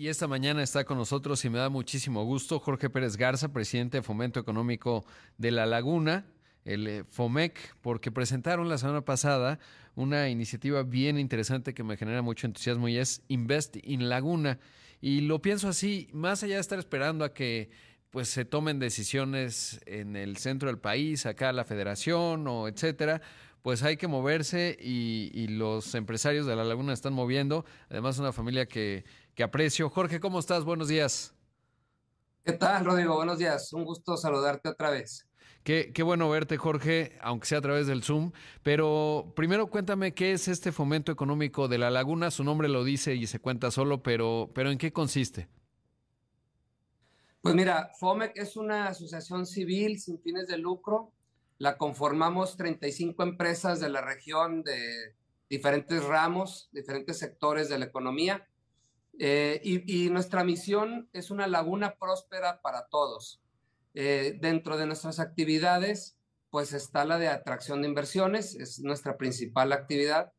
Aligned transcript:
Y 0.00 0.08
esta 0.08 0.26
mañana 0.26 0.62
está 0.62 0.84
con 0.84 0.96
nosotros 0.96 1.44
y 1.44 1.50
me 1.50 1.58
da 1.58 1.68
muchísimo 1.68 2.24
gusto 2.24 2.58
Jorge 2.58 2.88
Pérez 2.88 3.18
Garza, 3.18 3.52
presidente 3.52 3.98
de 3.98 4.02
Fomento 4.02 4.40
Económico 4.40 5.04
de 5.36 5.50
La 5.50 5.66
Laguna, 5.66 6.24
el 6.64 6.86
eh, 6.86 7.04
FOMEC, 7.04 7.76
porque 7.82 8.10
presentaron 8.10 8.70
la 8.70 8.78
semana 8.78 9.02
pasada 9.02 9.58
una 9.96 10.30
iniciativa 10.30 10.84
bien 10.84 11.18
interesante 11.18 11.74
que 11.74 11.84
me 11.84 11.98
genera 11.98 12.22
mucho 12.22 12.46
entusiasmo 12.46 12.88
y 12.88 12.96
es 12.96 13.20
Invest 13.28 13.76
in 13.82 14.08
Laguna. 14.08 14.58
Y 15.02 15.20
lo 15.20 15.42
pienso 15.42 15.68
así, 15.68 16.08
más 16.14 16.42
allá 16.42 16.54
de 16.54 16.62
estar 16.62 16.78
esperando 16.78 17.22
a 17.22 17.34
que 17.34 17.68
pues 18.08 18.28
se 18.28 18.46
tomen 18.46 18.78
decisiones 18.78 19.82
en 19.84 20.16
el 20.16 20.38
centro 20.38 20.68
del 20.70 20.78
país, 20.78 21.26
acá 21.26 21.52
la 21.52 21.66
federación 21.66 22.48
o 22.48 22.68
etcétera, 22.68 23.20
pues 23.62 23.82
hay 23.82 23.96
que 23.96 24.08
moverse 24.08 24.76
y, 24.80 25.48
los 25.48 25.94
empresarios 25.94 26.46
de 26.46 26.56
La 26.56 26.64
Laguna 26.64 26.92
están 26.92 27.12
moviendo. 27.12 27.64
Además, 27.90 28.18
una 28.18 28.32
familia 28.32 28.66
que, 28.66 29.04
que 29.34 29.42
aprecio. 29.42 29.90
Jorge, 29.90 30.20
¿cómo 30.20 30.38
estás? 30.38 30.64
Buenos 30.64 30.88
días. 30.88 31.34
¿Qué 32.44 32.52
tal, 32.52 32.84
Rodrigo? 32.84 33.16
Buenos 33.16 33.38
días. 33.38 33.72
Un 33.72 33.84
gusto 33.84 34.16
saludarte 34.16 34.68
otra 34.70 34.90
vez. 34.90 35.26
Qué, 35.62 35.92
qué, 35.92 36.02
bueno 36.02 36.30
verte, 36.30 36.56
Jorge, 36.56 37.18
aunque 37.20 37.46
sea 37.46 37.58
a 37.58 37.62
través 37.62 37.86
del 37.86 38.02
Zoom. 38.02 38.32
Pero 38.62 39.34
primero 39.36 39.66
cuéntame 39.66 40.14
qué 40.14 40.32
es 40.32 40.48
este 40.48 40.72
fomento 40.72 41.12
económico 41.12 41.68
de 41.68 41.76
La 41.76 41.90
Laguna. 41.90 42.30
Su 42.30 42.44
nombre 42.44 42.68
lo 42.68 42.82
dice 42.82 43.14
y 43.14 43.26
se 43.26 43.40
cuenta 43.40 43.70
solo, 43.70 44.02
pero, 44.02 44.50
pero 44.54 44.70
¿en 44.70 44.78
qué 44.78 44.92
consiste? 44.92 45.48
Pues 47.42 47.54
mira, 47.54 47.90
FOMEC 47.98 48.32
es 48.36 48.56
una 48.56 48.88
asociación 48.88 49.46
civil 49.46 49.98
sin 49.98 50.18
fines 50.20 50.46
de 50.46 50.58
lucro 50.58 51.12
la 51.60 51.76
conformamos 51.76 52.56
35 52.56 53.22
empresas 53.22 53.80
de 53.80 53.90
la 53.90 54.00
región 54.00 54.62
de 54.62 55.14
diferentes 55.50 56.02
ramos, 56.02 56.70
diferentes 56.72 57.18
sectores 57.18 57.68
de 57.68 57.78
la 57.78 57.84
economía. 57.84 58.48
Eh, 59.18 59.60
y, 59.62 60.08
nuestra 60.08 60.42
misión 60.42 61.10
es 61.12 61.30
una 61.30 61.46
laguna 61.46 61.96
próspera 61.96 62.62
para 62.62 62.86
todos. 62.86 63.42
Eh, 63.92 64.38
dentro 64.40 64.78
de 64.78 64.86
nuestras 64.86 65.20
actividades, 65.20 66.16
pues 66.48 66.72
está 66.72 67.04
la 67.04 67.18
de 67.18 67.28
atracción 67.28 67.82
de 67.82 67.88
inversiones, 67.88 68.54
es 68.54 68.80
nuestra 68.80 69.18
principal 69.18 69.74
actividad. 69.74 70.32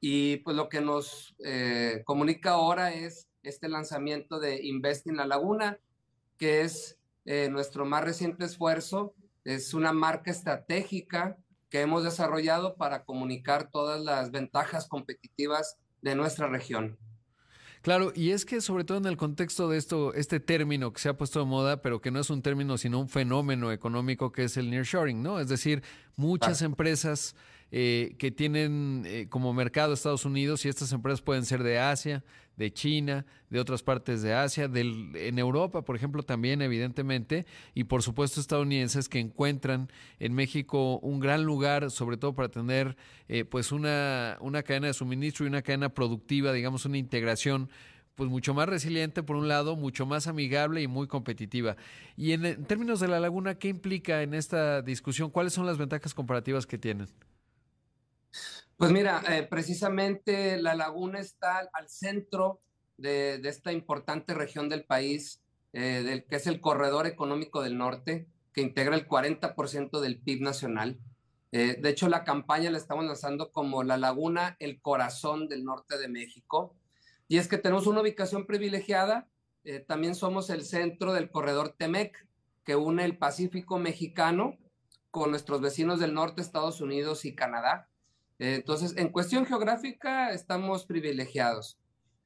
Y 0.00 0.38
pues 0.38 0.56
lo 0.56 0.68
que 0.68 0.80
nos 0.80 1.36
eh, 1.44 2.02
comunica 2.04 2.50
ahora 2.50 2.92
es 2.92 3.28
este 3.44 3.68
lanzamiento 3.68 4.40
de 4.40 4.60
Invest 4.66 5.06
in 5.06 5.18
la 5.18 5.26
Laguna, 5.26 5.78
que 6.36 6.62
es 6.62 6.98
nuestro 7.50 7.84
más 7.84 8.02
reciente 8.02 8.46
esfuerzo 8.46 9.14
es 9.44 9.74
una 9.74 9.92
marca 9.92 10.30
estratégica 10.30 11.36
que 11.70 11.80
hemos 11.80 12.04
desarrollado 12.04 12.76
para 12.76 13.04
comunicar 13.04 13.70
todas 13.70 14.02
las 14.02 14.30
ventajas 14.30 14.88
competitivas 14.88 15.76
de 16.02 16.14
nuestra 16.14 16.48
región. 16.48 16.98
Claro, 17.82 18.12
y 18.14 18.30
es 18.30 18.44
que 18.44 18.60
sobre 18.60 18.84
todo 18.84 18.98
en 18.98 19.06
el 19.06 19.16
contexto 19.16 19.68
de 19.68 19.78
esto, 19.78 20.12
este 20.14 20.40
término 20.40 20.92
que 20.92 21.00
se 21.00 21.08
ha 21.08 21.16
puesto 21.16 21.38
de 21.38 21.46
moda, 21.46 21.80
pero 21.80 22.00
que 22.00 22.10
no 22.10 22.20
es 22.20 22.28
un 22.28 22.42
término, 22.42 22.76
sino 22.76 22.98
un 22.98 23.08
fenómeno 23.08 23.70
económico 23.70 24.32
que 24.32 24.44
es 24.44 24.56
el 24.56 24.70
nearshoring, 24.70 25.22
¿no? 25.22 25.38
Es 25.38 25.48
decir, 25.48 25.82
muchas 26.16 26.62
empresas 26.62 27.36
eh, 27.70 28.14
que 28.18 28.30
tienen 28.30 29.02
eh, 29.06 29.26
como 29.28 29.52
mercado 29.52 29.92
Estados 29.92 30.24
Unidos 30.24 30.64
y 30.64 30.68
estas 30.68 30.92
empresas 30.92 31.20
pueden 31.20 31.44
ser 31.44 31.62
de 31.62 31.78
Asia, 31.78 32.24
de 32.56 32.72
China, 32.72 33.24
de 33.50 33.60
otras 33.60 33.82
partes 33.82 34.20
de 34.22 34.34
Asia, 34.34 34.70
en 34.72 35.38
Europa, 35.38 35.82
por 35.82 35.94
ejemplo, 35.94 36.22
también 36.22 36.60
evidentemente, 36.60 37.46
y 37.74 37.84
por 37.84 38.02
supuesto 38.02 38.40
estadounidenses 38.40 39.08
que 39.08 39.20
encuentran 39.20 39.90
en 40.18 40.34
México 40.34 40.98
un 40.98 41.20
gran 41.20 41.44
lugar, 41.44 41.90
sobre 41.90 42.16
todo 42.16 42.34
para 42.34 42.48
tener 42.48 42.96
eh, 43.28 43.44
pues 43.44 43.70
una, 43.70 44.38
una 44.40 44.62
cadena 44.62 44.88
de 44.88 44.94
suministro 44.94 45.44
y 45.44 45.48
una 45.48 45.62
cadena 45.62 45.90
productiva, 45.90 46.52
digamos, 46.52 46.84
una 46.84 46.98
integración 46.98 47.70
pues 48.18 48.28
mucho 48.28 48.52
más 48.52 48.68
resiliente 48.68 49.22
por 49.22 49.36
un 49.36 49.46
lado, 49.46 49.76
mucho 49.76 50.04
más 50.04 50.26
amigable 50.26 50.82
y 50.82 50.88
muy 50.88 51.06
competitiva. 51.06 51.76
Y 52.16 52.32
en, 52.32 52.64
términos 52.64 52.98
de 52.98 53.06
la 53.06 53.20
laguna, 53.20 53.54
¿qué 53.54 53.68
implica 53.68 54.24
en 54.24 54.34
esta 54.34 54.82
discusión? 54.82 55.30
¿Cuáles 55.30 55.52
son 55.52 55.66
las 55.66 55.78
ventajas 55.78 56.14
comparativas 56.14 56.66
que 56.66 56.78
tienen? 56.78 57.06
Pues 58.78 58.92
mira, 58.92 59.24
eh, 59.28 59.42
precisamente 59.42 60.56
la 60.62 60.76
laguna 60.76 61.18
está 61.18 61.68
al 61.72 61.88
centro 61.88 62.60
de, 62.96 63.40
esta 63.42 63.72
importante 63.72 64.34
región 64.34 64.68
del 64.68 64.84
país, 64.84 65.42
eh, 65.72 66.04
del, 66.04 66.24
que 66.24 66.36
es 66.36 66.46
el 66.46 66.60
corredor 66.60 67.08
económico 67.08 67.60
del 67.60 67.76
norte, 67.76 68.28
que 68.52 68.60
integra 68.60 68.94
el 68.94 69.08
40% 69.08 69.98
del 69.98 70.20
PIB 70.20 70.42
nacional. 70.42 70.96
Eh, 71.50 71.76
de 71.80 71.88
hecho, 71.88 72.08
la 72.08 72.22
campaña 72.22 72.70
la 72.70 72.78
estamos 72.78 73.04
lanzando 73.04 73.50
como 73.50 73.82
la 73.82 73.96
laguna, 73.96 74.56
el 74.60 74.80
corazón 74.80 75.48
del 75.48 75.64
norte 75.64 75.98
de 75.98 76.06
México. 76.06 76.76
Y 77.26 77.38
es 77.38 77.48
que 77.48 77.58
tenemos 77.58 77.88
una 77.88 78.00
ubicación 78.00 78.46
privilegiada. 78.46 79.28
también 79.88 80.14
somos 80.14 80.50
el 80.50 80.62
centro 80.64 81.12
del 81.12 81.30
corredor 81.30 81.74
Temec, 81.76 82.26
que 82.64 82.76
une 82.76 83.04
el 83.04 83.18
Pacífico 83.18 83.78
mexicano 83.78 84.56
con 85.10 85.30
nuestros 85.30 85.60
vecinos 85.60 85.98
del 85.98 86.14
norte, 86.14 86.40
Estados 86.40 86.80
Unidos 86.80 87.24
y 87.24 87.34
Canadá. 87.34 87.88
Entonces, 88.38 88.96
en 88.96 89.08
cuestión 89.08 89.46
geográfica 89.46 90.32
estamos 90.32 90.86
privilegiados. 90.86 91.76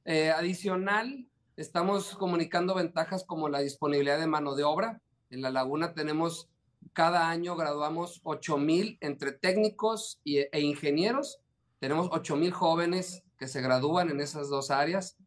Eh, 0.05 0.29
adicional, 0.29 1.27
estamos 1.57 2.15
comunicando 2.15 2.75
ventajas 2.75 3.23
como 3.23 3.49
la 3.49 3.59
disponibilidad 3.59 4.19
de 4.19 4.27
mano 4.27 4.53
de 4.55 4.63
obra. 4.63 5.01
En 5.31 5.41
la 5.41 5.49
laguna 5.49 5.93
tenemos, 5.93 6.49
cada 6.93 7.29
año 7.29 7.55
graduamos 7.55 8.21
8 8.23 8.57
mil 8.57 8.97
entre 9.01 9.31
técnicos 9.31 10.19
e 10.23 10.59
ingenieros. 10.59 11.39
Tenemos 11.79 12.09
8 12.11 12.35
mil 12.35 12.51
jóvenes 12.51 13.23
que 13.37 13.47
se 13.47 13.61
gradúan 13.61 14.11
en 14.11 14.19
esas 14.19 14.49
dos 14.49 14.69
áreas. 14.69 15.17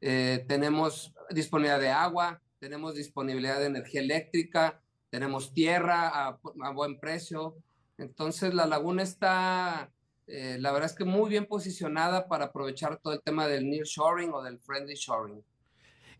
Eh, 0.00 0.44
tenemos 0.46 1.12
disponibilidad 1.30 1.80
de 1.80 1.90
agua, 1.90 2.40
tenemos 2.60 2.94
disponibilidad 2.94 3.58
de 3.58 3.66
energía 3.66 4.00
eléctrica, 4.00 4.80
tenemos 5.10 5.52
tierra 5.52 6.08
a 6.08 6.70
buen 6.72 7.00
precio. 7.00 7.56
Entonces, 7.98 8.54
la 8.54 8.66
laguna 8.66 9.02
está 9.02 9.90
eh, 10.26 10.56
la 10.58 10.72
verdad 10.72 10.90
es 10.90 10.96
que 10.96 11.04
muy 11.04 11.30
bien 11.30 11.46
posicionada 11.46 12.26
para 12.26 12.46
aprovechar 12.46 12.98
todo 12.98 13.14
el 13.14 13.22
tema 13.22 13.46
del 13.46 13.68
nearshoring 13.68 14.32
o 14.32 14.42
del 14.42 14.58
friendly 14.58 14.94
shoring. 14.94 15.42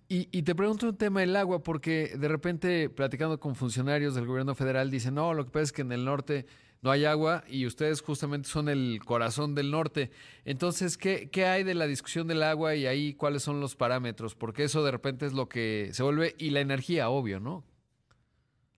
Y, 0.09 0.28
y, 0.31 0.43
te 0.43 0.55
pregunto 0.55 0.89
un 0.89 0.97
tema 0.97 1.21
del 1.21 1.34
agua, 1.34 1.65
porque 1.65 2.12
de 2.17 2.28
repente, 2.28 2.89
platicando 2.89 3.41
con 3.41 3.56
funcionarios 3.56 4.15
del 4.15 4.25
gobierno 4.25 4.55
federal, 4.55 4.89
dicen, 4.89 5.15
no, 5.15 5.34
lo 5.34 5.44
que 5.44 5.50
pasa 5.50 5.65
es 5.65 5.72
que 5.72 5.83
en 5.83 5.91
el 5.91 6.05
norte 6.05 6.47
no 6.83 6.93
hay 6.93 7.05
agua 7.05 7.43
y 7.49 7.67
ustedes 7.67 8.00
justamente 8.03 8.49
son 8.49 8.69
el 8.69 9.00
corazón 9.05 9.56
del 9.56 9.72
norte. 9.72 10.12
Entonces, 10.44 10.97
¿qué, 10.97 11.28
qué 11.31 11.47
hay 11.47 11.65
de 11.65 11.75
la 11.75 11.88
discusión 11.88 12.28
del 12.28 12.44
agua 12.44 12.77
y 12.77 12.87
ahí 12.87 13.15
cuáles 13.15 13.43
son 13.43 13.61
los 13.61 13.75
parámetros? 13.75 14.37
Porque 14.37 14.62
eso 14.62 14.84
de 14.84 14.93
repente 14.93 15.27
es 15.27 15.33
lo 15.33 15.49
que 15.49 15.91
se 15.93 16.05
vuelve, 16.05 16.37
y 16.38 16.50
la 16.50 16.61
energía, 16.61 17.09
obvio, 17.09 17.41
¿no? 17.41 17.65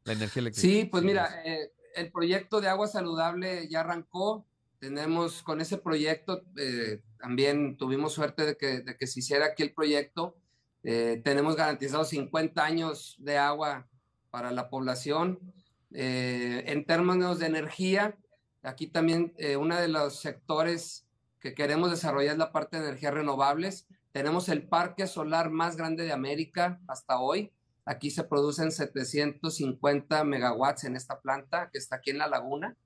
La 0.04 0.14
energía 0.14 0.40
eléctrica. 0.40 0.66
Sí, 0.66 0.86
pues 0.86 1.04
mira, 1.04 1.42
eh, 1.44 1.70
el 1.96 2.10
proyecto 2.10 2.62
de 2.62 2.68
agua 2.68 2.86
saludable 2.86 3.68
ya 3.68 3.80
arrancó, 3.80 4.46
tenemos 4.78 5.42
con 5.42 5.60
ese 5.60 5.78
proyecto, 5.78 6.42
eh, 6.56 7.02
también 7.18 7.76
tuvimos 7.76 8.12
suerte 8.12 8.44
de 8.44 8.56
que, 8.56 9.06
se 9.06 9.20
hiciera 9.20 9.46
aquí 9.46 9.62
el 9.62 9.74
proyecto. 9.74 10.36
Eh, 10.82 11.20
tenemos 11.24 11.56
garantizados 11.56 12.10
50 12.10 12.64
años 12.64 13.16
de 13.18 13.38
agua 13.38 13.88
para 14.30 14.52
la 14.52 14.70
población. 14.70 15.40
Eh, 15.92 16.64
en 16.66 16.84
términos 16.84 17.38
de 17.38 17.46
energía, 17.46 18.16
aquí 18.62 18.86
también 18.86 19.34
uno 19.58 19.76
de 19.76 19.88
los 19.88 20.20
sectores 20.20 21.06
que 21.40 21.54
queremos 21.54 21.90
desarrollar 21.90 22.32
es 22.32 22.38
la 22.38 22.52
parte 22.52 22.78
de 22.78 22.86
energías 22.86 23.14
renovables. 23.14 23.86
Tenemos 24.12 24.48
el 24.48 24.68
parque 24.68 25.06
solar 25.06 25.50
más 25.50 25.76
grande 25.76 26.04
de 26.04 26.12
América 26.12 26.80
hasta 26.86 27.18
hoy. 27.20 27.52
Aquí 27.84 28.10
se 28.10 28.24
producen 28.24 28.70
750 28.70 30.22
megawatts 30.24 30.84
en 30.84 30.94
esta 30.94 31.20
planta 31.20 31.70
que 31.72 31.78
está 31.78 31.96
aquí 31.96 32.10
en 32.10 32.18
la 32.18 32.28
laguna, 32.28 32.76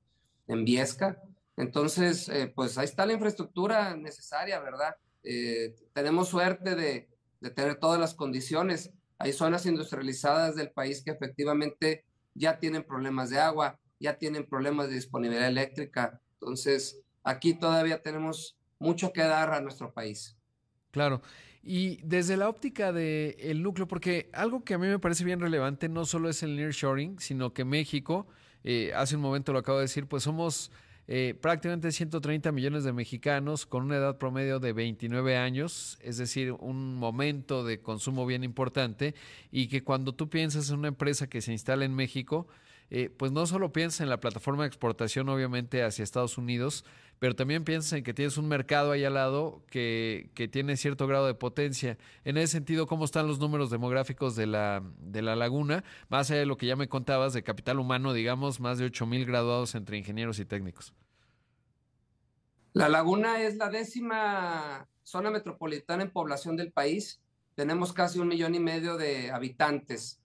en 0.47 0.65
Viesca. 0.65 1.21
Entonces, 1.57 2.29
eh, 2.29 2.53
pues 2.55 2.79
ahí 2.79 2.85
está 2.85 3.07
la 3.07 3.13
infraestructura 3.13 3.97
necesaria, 3.97 4.59
¿verdad? 4.61 4.95
Eh, 5.23 5.75
tenemos 5.93 6.29
suerte 6.29 6.75
de, 6.75 7.09
tener 7.55 7.77
todas 7.77 7.99
las 7.99 8.15
condiciones. 8.15 8.93
Hay 9.19 9.33
zonas 9.33 9.67
industrializadas 9.67 10.55
del 10.55 10.71
país 10.71 11.03
que 11.03 11.11
efectivamente 11.11 12.05
ya 12.35 12.59
tienen 12.59 12.85
problemas 12.85 13.31
de 13.31 13.41
agua, 13.41 13.79
ya 13.99 14.17
tienen 14.17 14.47
problemas 14.47 14.89
de 14.89 14.95
disponibilidad 14.95 15.49
eléctrica. 15.49 16.21
Entonces, 16.35 17.03
aquí 17.25 17.55
todavía 17.55 18.01
tenemos 18.01 18.57
mucho 18.79 19.13
que 19.13 19.23
dar 19.23 19.53
a 19.53 19.61
nuestro 19.61 19.93
país. 19.93 20.37
Claro. 20.93 21.21
Y 21.65 22.01
desde 22.03 22.37
la 22.37 22.49
óptica 22.49 22.93
del 22.93 23.63
núcleo, 23.63 23.87
porque 23.87 24.29
algo 24.33 24.65
que 24.65 24.75
a 24.75 24.79
mí 24.79 24.89
me 24.89 24.99
parece 24.99 25.25
bien 25.25 25.41
relevante 25.41 25.89
no 25.89 26.05
solo 26.05 26.29
es 26.29 26.43
el 26.43 26.57
nearshoring, 26.57 27.21
sino 27.21 27.53
que 27.53 27.65
México, 27.65 28.27
eh, 28.65 28.93
hace 28.95 29.15
un 29.15 29.23
momento 29.23 29.53
lo 29.53 29.61
acabo 29.61 29.79
de 29.79 29.85
decir, 29.85 30.07
pues 30.07 30.25
somos 30.25 30.73
eh, 31.15 31.35
prácticamente 31.35 31.93
130 31.93 32.53
millones 32.53 32.85
de 32.85 32.95
mexicanos 32.95 33.67
con 33.67 33.83
una 33.83 33.97
edad 33.97 34.17
promedio 34.17 34.61
de 34.61 34.73
29 34.73 35.37
años, 35.37 35.99
es 36.01 36.17
decir, 36.17 36.53
un 36.53 36.95
momento 36.95 37.65
de 37.65 37.83
consumo 37.83 38.25
bien 38.25 38.45
importante 38.45 39.15
y 39.51 39.69
que 39.69 39.85
cuando 39.85 40.15
tú 40.15 40.31
piensas 40.31 40.71
en 40.71 40.79
una 40.79 40.89
empresa 40.89 41.27
que 41.27 41.43
se 41.43 41.53
instala 41.53 41.85
en 41.85 41.95
México, 41.95 42.47
eh, 42.89 43.11
pues 43.15 43.31
no 43.31 43.45
solo 43.45 43.75
piensas 43.75 44.01
en 44.01 44.09
la 44.09 44.21
plataforma 44.21 44.63
de 44.63 44.69
exportación, 44.69 45.29
obviamente, 45.29 45.83
hacia 45.83 46.03
Estados 46.03 46.39
Unidos, 46.39 46.83
pero 47.19 47.37
también 47.37 47.65
piensas 47.65 47.93
en 47.93 48.05
que 48.05 48.15
tienes 48.15 48.39
un 48.39 48.49
mercado 48.49 48.93
ahí 48.93 49.05
al 49.05 49.13
lado 49.13 49.63
que, 49.71 50.31
que, 50.33 50.49
tiene 50.49 50.79
cierto 50.79 51.07
grado 51.07 51.27
de 51.27 51.35
potencia. 51.35 51.99
En 52.25 52.39
ese 52.39 52.53
sentido, 52.53 52.87
¿cómo 52.87 53.05
están 53.05 53.27
los 53.27 53.39
números 53.39 53.69
demográficos 53.69 54.35
de 54.35 54.47
la, 54.47 54.83
de 54.99 55.21
la 55.21 55.37
laguna? 55.37 55.85
Más 56.09 56.31
allá 56.31 56.41
de 56.41 56.47
lo 56.47 56.57
que 56.57 56.65
ya 56.65 56.77
me 56.77 56.89
contabas 56.89 57.35
de 57.35 57.43
capital 57.43 57.79
humano, 57.79 58.15
digamos, 58.15 58.61
más 58.61 58.79
de 58.79 58.87
8 58.87 59.05
mil 59.05 59.27
graduados 59.27 59.75
entre 59.75 59.99
ingenieros 59.99 60.39
y 60.39 60.47
técnicos. 60.47 60.95
La 62.75 62.89
laguna 62.89 63.43
es 63.43 63.57
la 63.57 63.69
décima 63.69 64.89
zona 65.03 65.31
metropolitana 65.31 66.05
en 66.05 66.11
población 66.11 66.57
del 66.57 66.73
país. 66.73 67.21
Tenemos 67.55 67.93
casi 67.93 68.19
un 68.19 68.29
millón 68.29 68.55
y 68.55 68.61
medio 68.61 68.97
de 68.97 69.31
habitantes. 69.31 70.23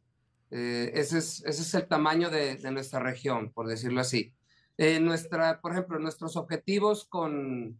Eh, 0.51 0.91
ese, 0.93 1.17
es, 1.17 1.73
el 1.73 1.87
tamaño 1.89 2.29
de, 2.29 2.57
nuestra 2.71 3.01
región, 3.01 3.51
por 3.51 3.67
decirlo 3.67 3.99
así. 3.99 4.33
Eh, 4.77 5.01
nuestra, 5.01 5.59
por 5.59 5.73
ejemplo, 5.73 5.99
nuestros 5.99 6.37
objetivos 6.37 7.05
con, 7.05 7.77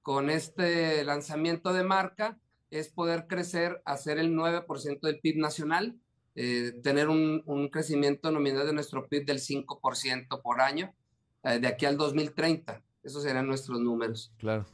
con 0.00 0.30
este 0.30 1.02
lanzamiento 1.02 1.72
de 1.72 1.82
marca 1.82 2.38
es 2.70 2.88
poder 2.88 3.26
crecer 3.26 3.82
a 3.84 3.96
ser 3.96 4.18
el 4.18 4.32
9% 4.32 5.00
del 5.00 5.18
PIB 5.18 5.38
nacional, 5.38 5.98
eh, 6.36 6.72
tener 6.84 7.08
un, 7.08 7.42
un, 7.46 7.68
crecimiento 7.68 8.30
nominal 8.30 8.64
de 8.64 8.74
nuestro 8.74 9.08
PIB 9.08 9.26
del 9.26 9.40
5% 9.40 10.40
por 10.40 10.60
año 10.60 10.94
de 11.42 11.66
aquí 11.66 11.86
al 11.86 11.96
2030. 11.96 12.80
Esos 13.02 13.22
serán 13.22 13.46
nuestros 13.46 13.80
números. 13.80 14.32
Claro. 14.38 14.66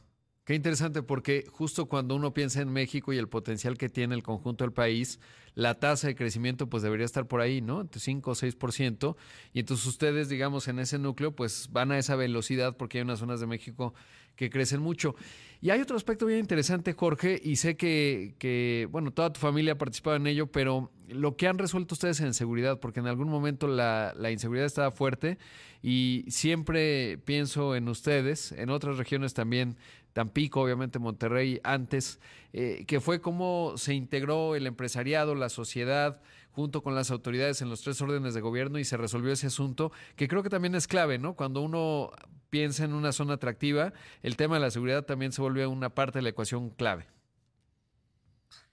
Qué 0.43 0.55
interesante 0.55 1.03
porque 1.03 1.45
justo 1.51 1.85
cuando 1.87 2.15
uno 2.15 2.33
piensa 2.33 2.61
en 2.61 2.71
México 2.71 3.13
y 3.13 3.17
el 3.17 3.29
potencial 3.29 3.77
que 3.77 3.87
tiene 3.87 4.15
el 4.15 4.23
conjunto 4.23 4.63
del 4.63 4.73
país, 4.73 5.19
la 5.59 5.75
tasa 5.75 6.07
de 6.07 6.15
crecimiento 6.15 6.69
pues 6.69 6.83
debería 6.83 7.05
estar 7.05 7.27
por 7.27 7.41
ahí, 7.41 7.59
¿no? 7.59 7.81
Entre 7.81 7.99
5 7.99 8.31
o 8.31 8.33
6%. 8.33 9.17
Y 9.51 9.59
entonces 9.59 9.85
ustedes, 9.85 10.29
digamos, 10.29 10.69
en 10.69 10.79
ese 10.79 10.97
núcleo 10.97 11.35
pues 11.35 11.67
van 11.71 11.91
a 11.91 11.97
esa 11.97 12.15
velocidad 12.15 12.77
porque 12.77 12.97
hay 12.97 13.01
unas 13.03 13.19
zonas 13.19 13.41
de 13.41 13.47
México 13.47 13.93
que 14.37 14.49
crecen 14.49 14.79
mucho. 14.79 15.15
Y 15.61 15.71
hay 15.71 15.81
otro 15.81 15.97
aspecto 15.97 16.25
bien 16.25 16.39
interesante, 16.39 16.93
Jorge, 16.93 17.41
y 17.43 17.57
sé 17.57 17.75
que, 17.75 18.35
que, 18.39 18.87
bueno, 18.89 19.11
toda 19.11 19.33
tu 19.33 19.41
familia 19.41 19.73
ha 19.73 19.77
participado 19.77 20.15
en 20.15 20.27
ello, 20.27 20.47
pero 20.47 20.93
lo 21.09 21.35
que 21.35 21.49
han 21.49 21.57
resuelto 21.57 21.93
ustedes 21.93 22.21
en 22.21 22.33
seguridad, 22.33 22.79
porque 22.79 23.01
en 23.01 23.07
algún 23.07 23.27
momento 23.27 23.67
la, 23.67 24.13
la 24.17 24.31
inseguridad 24.31 24.65
estaba 24.65 24.91
fuerte 24.91 25.37
y 25.81 26.23
siempre 26.29 27.17
pienso 27.25 27.75
en 27.75 27.89
ustedes, 27.89 28.53
en 28.53 28.69
otras 28.69 28.97
regiones 28.97 29.33
también, 29.33 29.75
Tampico, 30.19 30.59
obviamente 30.59 30.99
Monterrey, 30.99 31.61
antes, 31.63 32.19
eh, 32.51 32.83
que 32.85 32.99
fue 32.99 33.21
cómo 33.21 33.75
se 33.77 33.93
integró 33.93 34.57
el 34.57 34.67
empresariado, 34.67 35.33
la 35.33 35.47
sociedad, 35.47 36.19
junto 36.51 36.83
con 36.83 36.93
las 36.93 37.09
autoridades 37.09 37.61
en 37.61 37.69
los 37.69 37.79
tres 37.83 38.01
órdenes 38.01 38.33
de 38.33 38.41
gobierno 38.41 38.79
y 38.79 38.83
se 38.83 38.97
resolvió 38.97 39.31
ese 39.31 39.47
asunto, 39.47 39.93
que 40.17 40.27
creo 40.27 40.43
que 40.43 40.49
también 40.49 40.75
es 40.75 40.87
clave, 40.87 41.19
¿no? 41.19 41.37
Cuando 41.37 41.61
uno 41.61 42.11
piensa 42.49 42.83
en 42.83 42.95
una 42.95 43.13
zona 43.13 43.35
atractiva, 43.35 43.93
el 44.21 44.35
tema 44.35 44.55
de 44.55 44.59
la 44.59 44.71
seguridad 44.71 45.05
también 45.05 45.31
se 45.31 45.41
vuelve 45.41 45.65
una 45.67 45.95
parte 45.95 46.17
de 46.17 46.23
la 46.23 46.29
ecuación 46.31 46.69
clave. 46.71 47.07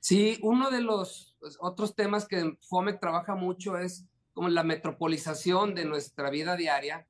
Sí, 0.01 0.41
uno 0.43 0.73
de 0.73 0.81
los 0.81 1.37
pues, 1.39 1.59
otros 1.61 1.95
temas 1.95 2.27
que 2.27 2.59
FOMEC 2.63 2.99
trabaja 2.99 3.37
mucho 3.37 3.79
es 3.79 4.05
como 4.33 4.49
la 4.49 4.65
metropolización 4.65 5.77
de 5.77 5.85
nuestra 5.85 6.29
vida 6.29 6.57
diaria. 6.57 7.07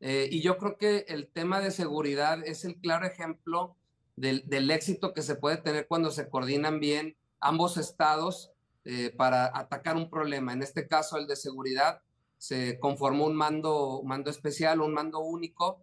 Eh, 0.00 0.28
y 0.30 0.42
yo 0.42 0.58
creo 0.58 0.76
que 0.76 1.06
el 1.08 1.26
tema 1.28 1.60
de 1.60 1.70
seguridad 1.70 2.46
es 2.46 2.66
el 2.66 2.76
claro 2.76 3.06
ejemplo 3.06 3.77
del, 4.20 4.42
del, 4.46 4.70
éxito 4.70 5.14
que 5.14 5.22
se 5.22 5.36
puede 5.36 5.58
tener 5.58 5.86
cuando 5.86 6.10
se 6.10 6.28
coordinan 6.28 6.80
bien 6.80 7.16
ambos 7.40 7.76
estados 7.76 8.52
eh, 8.84 9.12
para 9.16 9.50
atacar 9.54 9.96
un 9.96 10.10
problema. 10.10 10.52
En 10.52 10.62
este 10.62 10.88
caso, 10.88 11.18
el 11.18 11.26
de 11.26 11.36
seguridad, 11.36 12.00
se 12.38 12.78
conformó 12.78 13.26
un 13.26 13.34
mando, 13.34 14.00
mando 14.04 14.30
especial, 14.30 14.80
un 14.80 14.94
mando 14.94 15.18
único 15.20 15.82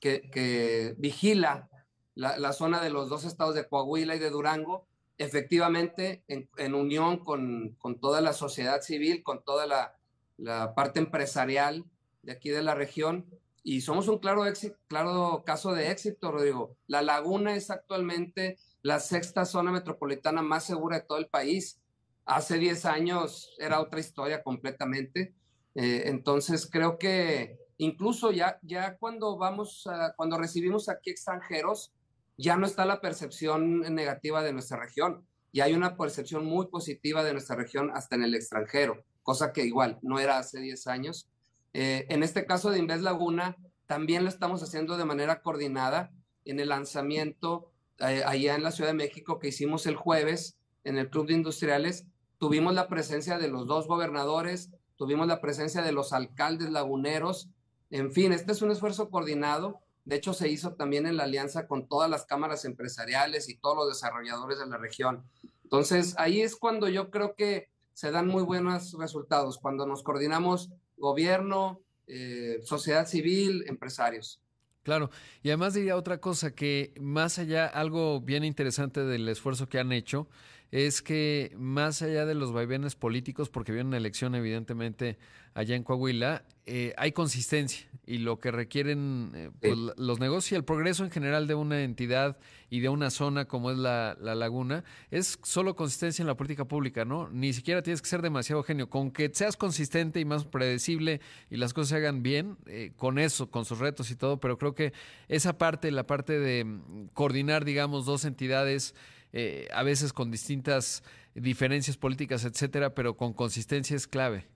que, 0.00 0.30
que 0.30 0.94
vigila 0.98 1.68
la, 2.14 2.38
la, 2.38 2.52
zona 2.52 2.82
de 2.82 2.90
los 2.90 3.08
dos 3.08 3.24
estados 3.24 3.54
de 3.54 3.66
Coahuila 3.66 4.14
y 4.14 4.18
de 4.18 4.30
Durango, 4.30 4.86
efectivamente 5.18 6.22
en, 6.28 6.48
en 6.58 6.74
unión 6.74 7.24
con, 7.24 7.74
con, 7.78 7.98
toda 7.98 8.20
la 8.20 8.32
sociedad 8.32 8.82
civil, 8.82 9.22
con 9.22 9.42
toda 9.42 9.66
la, 9.66 9.96
la, 10.36 10.74
parte 10.74 11.00
empresarial 11.00 11.84
de 12.22 12.32
aquí 12.32 12.50
de 12.50 12.62
la 12.62 12.74
región. 12.74 13.26
Y 13.66 13.80
somos 13.80 14.08
un 14.08 14.18
claro, 14.18 14.44
claro 14.88 15.42
caso 15.44 15.72
de 15.72 15.90
éxito, 15.90 16.30
Rodrigo. 16.30 16.76
La 16.86 17.00
laguna 17.00 17.56
es 17.56 17.70
actualmente 17.70 18.58
la 18.82 19.00
sexta 19.00 19.46
zona 19.46 19.72
metropolitana 19.72 20.42
más 20.42 20.64
segura 20.64 20.98
de 20.98 21.06
todo 21.06 21.16
el 21.16 21.28
país. 21.28 21.80
Hace 22.26 22.58
10 22.58 22.84
años 22.84 23.56
era 23.58 23.80
otra 23.80 24.00
historia 24.00 24.42
completamente. 24.42 25.34
Eh, 25.74 26.02
entonces 26.06 26.68
creo 26.70 26.98
que 26.98 27.58
incluso 27.78 28.30
ya, 28.32 28.58
ya 28.62 28.98
cuando 28.98 29.38
vamos, 29.38 29.86
a, 29.86 30.12
cuando 30.14 30.36
recibimos 30.36 30.90
aquí 30.90 31.10
extranjeros, 31.10 31.94
ya 32.36 32.58
no 32.58 32.66
está 32.66 32.84
la 32.84 33.00
percepción 33.00 33.80
negativa 33.94 34.42
de 34.42 34.52
nuestra 34.52 34.78
región 34.78 35.26
y 35.52 35.60
hay 35.60 35.72
una 35.72 35.96
percepción 35.96 36.44
muy 36.44 36.66
positiva 36.66 37.24
de 37.24 37.32
nuestra 37.32 37.56
región 37.56 37.90
hasta 37.94 38.16
en 38.16 38.24
el 38.24 38.34
extranjero, 38.34 39.04
cosa 39.22 39.54
que 39.54 39.64
igual 39.64 39.98
no 40.02 40.18
era 40.18 40.36
hace 40.36 40.60
10 40.60 40.86
años. 40.88 41.30
Eh, 41.74 42.06
en 42.08 42.22
este 42.22 42.46
caso 42.46 42.70
de 42.70 42.78
Inves 42.78 43.02
Laguna, 43.02 43.56
también 43.86 44.22
lo 44.22 44.30
estamos 44.30 44.62
haciendo 44.62 44.96
de 44.96 45.04
manera 45.04 45.42
coordinada 45.42 46.12
en 46.44 46.60
el 46.60 46.68
lanzamiento 46.70 47.72
eh, 47.98 48.22
allá 48.24 48.54
en 48.54 48.62
la 48.62 48.70
Ciudad 48.70 48.90
de 48.90 48.96
México 48.96 49.38
que 49.38 49.48
hicimos 49.48 49.86
el 49.86 49.96
jueves 49.96 50.56
en 50.84 50.98
el 50.98 51.10
Club 51.10 51.26
de 51.26 51.34
Industriales. 51.34 52.06
Tuvimos 52.38 52.74
la 52.74 52.88
presencia 52.88 53.38
de 53.38 53.48
los 53.48 53.66
dos 53.66 53.88
gobernadores, 53.88 54.70
tuvimos 54.96 55.26
la 55.26 55.40
presencia 55.40 55.82
de 55.82 55.92
los 55.92 56.12
alcaldes 56.12 56.70
laguneros. 56.70 57.50
En 57.90 58.12
fin, 58.12 58.32
este 58.32 58.52
es 58.52 58.62
un 58.62 58.70
esfuerzo 58.70 59.10
coordinado. 59.10 59.80
De 60.04 60.16
hecho, 60.16 60.32
se 60.32 60.48
hizo 60.48 60.74
también 60.74 61.06
en 61.06 61.16
la 61.16 61.24
alianza 61.24 61.66
con 61.66 61.88
todas 61.88 62.08
las 62.08 62.24
cámaras 62.24 62.64
empresariales 62.64 63.48
y 63.48 63.56
todos 63.56 63.76
los 63.76 63.88
desarrolladores 63.88 64.58
de 64.58 64.66
la 64.66 64.76
región. 64.76 65.24
Entonces, 65.64 66.14
ahí 66.18 66.40
es 66.40 66.56
cuando 66.56 66.88
yo 66.88 67.10
creo 67.10 67.34
que 67.34 67.68
se 67.94 68.10
dan 68.10 68.26
muy 68.26 68.42
buenos 68.42 68.92
resultados, 68.98 69.58
cuando 69.58 69.86
nos 69.86 70.02
coordinamos 70.02 70.70
gobierno, 70.96 71.80
eh, 72.06 72.60
sociedad 72.64 73.06
civil, 73.06 73.64
empresarios. 73.66 74.40
Claro, 74.82 75.10
y 75.42 75.48
además 75.48 75.72
diría 75.72 75.96
otra 75.96 76.18
cosa, 76.18 76.54
que 76.54 76.92
más 77.00 77.38
allá, 77.38 77.66
algo 77.66 78.20
bien 78.20 78.44
interesante 78.44 79.00
del 79.00 79.26
esfuerzo 79.28 79.66
que 79.66 79.78
han 79.78 79.92
hecho, 79.92 80.28
es 80.74 81.02
que 81.02 81.52
más 81.56 82.02
allá 82.02 82.26
de 82.26 82.34
los 82.34 82.52
vaivenes 82.52 82.96
políticos, 82.96 83.48
porque 83.48 83.70
viene 83.70 83.86
una 83.86 83.96
elección 83.96 84.34
evidentemente 84.34 85.18
allá 85.54 85.76
en 85.76 85.84
Coahuila, 85.84 86.42
eh, 86.66 86.92
hay 86.96 87.12
consistencia 87.12 87.86
y 88.04 88.18
lo 88.18 88.40
que 88.40 88.50
requieren 88.50 89.30
eh, 89.36 89.50
pues, 89.60 89.72
sí. 89.72 89.90
los 89.96 90.18
negocios 90.18 90.50
y 90.50 90.54
el 90.56 90.64
progreso 90.64 91.04
en 91.04 91.12
general 91.12 91.46
de 91.46 91.54
una 91.54 91.82
entidad 91.82 92.38
y 92.70 92.80
de 92.80 92.88
una 92.88 93.10
zona 93.10 93.44
como 93.44 93.70
es 93.70 93.78
la, 93.78 94.16
la, 94.20 94.34
laguna 94.34 94.82
es 95.12 95.38
solo 95.44 95.76
consistencia 95.76 96.24
en 96.24 96.26
la 96.26 96.36
política 96.36 96.64
pública, 96.64 97.04
¿no? 97.04 97.28
Ni 97.28 97.52
siquiera 97.52 97.80
tienes 97.80 98.02
que 98.02 98.08
ser 98.08 98.20
demasiado 98.20 98.64
genio, 98.64 98.90
con 98.90 99.12
que 99.12 99.30
seas 99.32 99.56
consistente 99.56 100.18
y 100.18 100.24
más 100.24 100.44
predecible 100.44 101.20
y 101.50 101.56
las 101.56 101.72
cosas 101.72 101.90
se 101.90 101.96
hagan 101.98 102.24
bien, 102.24 102.56
eh, 102.66 102.90
con 102.96 103.20
eso, 103.20 103.48
con 103.48 103.64
sus 103.64 103.78
retos 103.78 104.10
y 104.10 104.16
todo, 104.16 104.40
pero 104.40 104.58
creo 104.58 104.74
que 104.74 104.92
esa 105.28 105.56
parte, 105.56 105.92
la 105.92 106.08
parte 106.08 106.40
de 106.40 106.64
mm, 106.64 107.10
coordinar, 107.12 107.64
digamos, 107.64 108.06
dos 108.06 108.24
entidades, 108.24 108.96
eh, 109.36 109.66
a 109.72 109.82
veces 109.82 110.12
con 110.12 110.30
distintas 110.30 111.02
diferencias 111.34 111.96
políticas, 111.96 112.44
etcétera, 112.44 112.94
pero 112.94 113.16
con 113.16 113.32
consistencia 113.32 113.96
es 113.96 114.06
clave. 114.06 114.46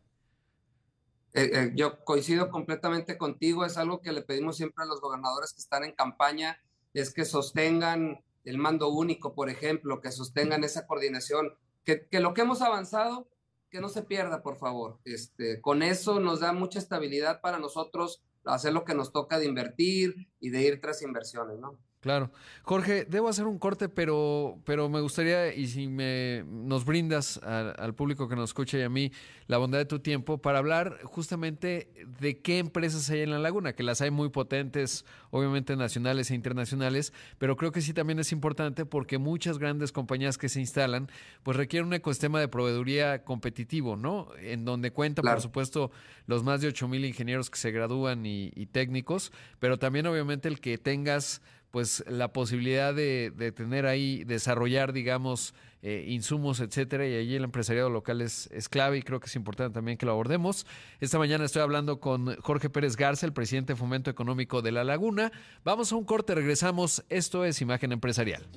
Eh, 1.35 1.51
eh, 1.53 1.73
yo 1.75 2.05
coincido 2.05 2.49
completamente 2.49 3.19
contigo, 3.19 3.65
es 3.65 3.77
algo 3.77 4.01
que 4.01 4.13
le 4.13 4.23
pedimos 4.23 4.57
siempre 4.57 4.85
a 4.85 4.87
los 4.87 5.01
gobernadores 5.01 5.53
que 5.53 5.61
están 5.61 5.83
en 5.83 5.91
campaña, 5.91 6.63
es 6.95 7.13
que 7.13 7.25
sostengan 7.25 8.23
el 8.45 8.59
mando 8.59 8.89
único, 8.89 9.35
por 9.35 9.51
ejemplo, 9.51 10.01
que 10.01 10.13
sostengan 10.13 10.63
esa 10.63 10.87
coordinación, 10.87 11.55
que, 11.85 12.07
que 12.07 12.21
lo 12.21 12.33
que 12.33 12.43
hemos 12.43 12.63
avanzado, 12.63 13.29
que 13.71 13.81
no 13.81 13.89
se 13.89 14.03
pierda, 14.03 14.45
por 14.45 14.59
favor. 14.59 15.01
Este, 15.05 15.61
con 15.61 15.83
eso 15.83 16.21
nos 16.21 16.39
da 16.39 16.53
mucha 16.53 16.79
estabilidad 16.79 17.41
para 17.41 17.59
nosotros 17.59 18.23
hacer 18.45 18.73
lo 18.73 18.85
que 18.85 18.95
nos 18.95 19.13
toca 19.13 19.41
de 19.41 19.47
invertir 19.47 20.29
y 20.39 20.51
de 20.51 20.63
ir 20.63 20.81
tras 20.81 21.03
inversiones, 21.03 21.59
¿no? 21.59 21.77
Claro. 22.01 22.31
Jorge, 22.63 23.07
debo 23.07 23.29
hacer 23.29 23.47
un 23.47 23.59
corte, 23.59 23.89
pero, 23.89 24.61
pero 24.65 24.89
me 24.89 25.01
gustaría, 25.01 25.53
y 25.53 25.67
si 25.67 25.89
me 25.89 26.45
nos 26.47 26.85
brindas 26.85 27.39
a, 27.43 27.71
al 27.71 27.95
público 27.95 28.29
que 28.29 28.37
nos 28.37 28.51
escucha 28.51 28.79
y 28.79 28.83
a 28.83 28.89
mí 28.89 29.11
la 29.49 29.59
bondad 29.59 29.79
de 29.79 29.85
tu 29.85 29.99
tiempo, 29.99 30.39
para 30.39 30.59
hablar 30.59 31.01
justamente 31.03 31.91
de 32.21 32.39
qué 32.41 32.59
empresas 32.59 33.11
hay 33.11 33.23
en 33.23 33.31
la 33.31 33.41
laguna, 33.41 33.73
que 33.73 33.83
las 33.83 34.01
hay 34.01 34.13
muy 34.13 34.29
potentes, 34.29 35.05
obviamente 35.31 35.75
nacionales 35.75 36.31
e 36.31 36.37
internacionales, 36.37 37.13
pero 37.39 37.57
creo 37.57 37.73
que 37.73 37.81
sí 37.81 37.93
también 37.93 38.21
es 38.21 38.31
importante 38.31 38.87
porque 38.87 39.19
muchas 39.19 39.59
grandes 39.59 39.91
compañías 39.91 40.39
que 40.39 40.49
se 40.49 40.61
instalan, 40.61 41.11
pues 41.43 41.57
requieren 41.57 41.89
un 41.89 41.95
ecosistema 41.95 42.39
de 42.39 42.47
proveeduría 42.47 43.25
competitivo, 43.25 43.97
¿no? 43.97 44.29
En 44.41 44.65
donde 44.65 44.93
cuenta, 44.93 45.23
claro. 45.23 45.37
por 45.37 45.43
supuesto, 45.43 45.91
los 46.27 46.45
más 46.45 46.61
de 46.61 46.69
8 46.69 46.87
mil 46.87 47.05
ingenieros 47.05 47.51
que 47.51 47.59
se 47.59 47.73
gradúan 47.73 48.25
y, 48.25 48.53
y 48.55 48.67
técnicos, 48.67 49.33
pero 49.59 49.79
también 49.81 50.07
obviamente 50.07 50.47
el 50.47 50.61
que 50.61 50.79
tengas 50.79 51.43
pues 51.71 52.05
la 52.09 52.33
posibilidad 52.33 52.95
de, 52.95 53.33
de 53.35 53.53
tener 53.53 53.87
ahí, 53.87 54.25
desarrollar, 54.25 54.93
digamos, 54.93 55.55
eh, 55.81 56.07
insumos, 56.09 56.59
etcétera, 56.59 57.07
y 57.07 57.15
allí 57.15 57.37
el 57.37 57.45
empresariado 57.45 57.89
local 57.89 58.21
es, 58.21 58.49
es, 58.51 58.69
clave 58.69 58.99
y 58.99 59.03
creo 59.03 59.21
que 59.21 59.27
es 59.27 59.37
importante 59.37 59.75
también 59.75 59.97
que 59.97 60.07
lo 60.07 60.13
abordemos. 60.13 60.67
Esta 60.99 61.19
mañana 61.19 61.45
estoy 61.45 61.63
hablando 61.63 62.01
con 62.01 62.35
Jorge 62.41 62.69
Pérez 62.69 62.97
Garza, 62.97 63.27
el 63.27 63.33
presidente 63.33 63.75
de 63.75 63.77
Fomento 63.77 64.11
Económico 64.11 64.61
de 64.61 64.73
La 64.73 64.83
Laguna. 64.83 65.31
Vamos 65.63 65.93
a 65.93 65.97
un 65.97 66.05
corte, 66.05 66.35
regresamos. 66.35 67.05
Esto 67.09 67.45
es 67.45 67.61
Imagen 67.61 67.93
Empresarial. 67.93 68.49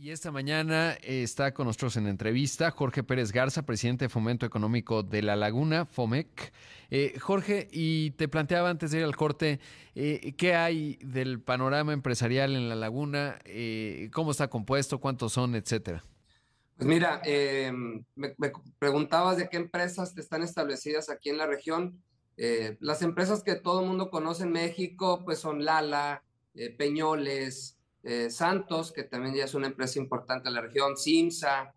Y 0.00 0.12
esta 0.12 0.32
mañana 0.32 0.96
está 1.02 1.52
con 1.52 1.66
nosotros 1.66 1.94
en 1.98 2.06
entrevista 2.06 2.70
Jorge 2.70 3.02
Pérez 3.02 3.32
Garza, 3.32 3.66
presidente 3.66 4.06
de 4.06 4.08
Fomento 4.08 4.46
Económico 4.46 5.02
de 5.02 5.20
La 5.20 5.36
Laguna, 5.36 5.84
FOMEC. 5.84 6.54
Eh, 6.88 7.18
Jorge, 7.18 7.68
y 7.70 8.12
te 8.12 8.26
planteaba 8.26 8.70
antes 8.70 8.92
de 8.92 9.00
ir 9.00 9.04
al 9.04 9.14
corte, 9.14 9.60
eh, 9.94 10.32
¿qué 10.38 10.54
hay 10.54 10.96
del 11.02 11.42
panorama 11.42 11.92
empresarial 11.92 12.56
en 12.56 12.70
La 12.70 12.76
Laguna? 12.76 13.40
Eh, 13.44 14.08
¿Cómo 14.14 14.30
está 14.30 14.48
compuesto? 14.48 15.00
¿Cuántos 15.00 15.34
son? 15.34 15.54
Etcétera. 15.54 16.02
Pues 16.78 16.88
mira, 16.88 17.20
me, 17.26 18.34
me, 18.38 18.52
preguntabas 18.78 19.36
de 19.36 19.50
qué 19.50 19.58
empresas 19.58 20.16
están 20.16 20.42
establecidas 20.42 21.10
aquí 21.10 21.28
en 21.28 21.36
la 21.36 21.46
región. 21.46 22.02
las 22.78 23.02
empresas 23.02 23.42
que 23.42 23.54
todo 23.54 23.82
el 23.82 23.86
mundo 23.86 24.08
conoce 24.08 24.44
en 24.44 24.52
México, 24.52 25.26
pues 25.26 25.40
son 25.40 25.62
Lala, 25.62 26.22
Peñoles, 26.78 27.76
eh, 28.02 28.30
Santos, 28.30 28.92
que 28.92 29.04
también 29.04 29.34
ya 29.34 29.44
es 29.44 29.54
una 29.54 29.66
empresa 29.66 29.98
importante 29.98 30.48
en 30.48 30.54
la 30.54 30.62
región, 30.62 30.96
Simsa, 30.96 31.74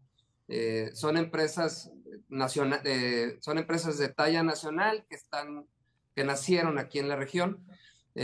eh, 0.47 0.89
son 0.93 1.17
empresas 1.17 1.91
nacional, 2.29 2.81
eh, 2.85 3.37
son 3.41 3.57
empresas 3.57 3.97
de 3.97 4.09
talla 4.09 4.41
nacional 4.41 5.05
que 5.09 5.15
están, 5.15 5.67
que 6.15 6.23
nacieron 6.23 6.79
aquí 6.79 6.99
en 6.99 7.09
la 7.09 7.15
región 7.15 7.65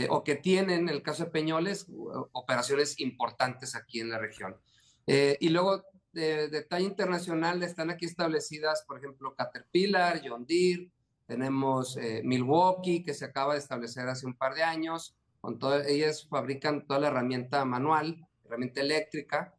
o 0.08 0.22
que 0.22 0.36
tienen, 0.36 0.82
en 0.82 0.88
el 0.88 1.02
caso 1.02 1.24
de 1.24 1.32
Peñoles, 1.32 1.88
operaciones 2.30 3.00
importantes 3.00 3.74
aquí 3.74 3.98
en 3.98 4.10
la 4.10 4.18
región. 4.18 4.56
y 5.06 5.48
luego 5.48 5.82
de, 6.12 6.64
talla 6.70 6.86
internacional 6.86 7.60
están 7.64 7.90
aquí 7.90 8.06
establecidas, 8.06 8.84
por 8.86 8.98
ejemplo, 8.98 9.34
Caterpillar, 9.34 10.22
John 10.24 10.46
Deere, 10.46 10.92
tenemos 11.26 11.98
Milwaukee, 12.22 13.02
que 13.02 13.14
se 13.14 13.24
acaba 13.24 13.54
de 13.54 13.58
establecer 13.58 14.08
hace 14.08 14.26
un 14.26 14.34
par 14.34 14.54
de 14.54 14.62
años, 14.62 15.16
con 15.40 15.58
todo, 15.58 15.82
ellas 15.82 16.26
fabrican 16.28 16.86
toda 16.86 17.00
la 17.00 17.08
herramienta 17.08 17.64
manual, 17.64 18.26
herramienta 18.44 18.80
eléctrica. 18.80 19.54